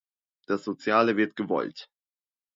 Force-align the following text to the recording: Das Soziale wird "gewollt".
Das 0.47 0.63
Soziale 0.63 1.15
wird 1.15 1.35
"gewollt". 1.35 1.91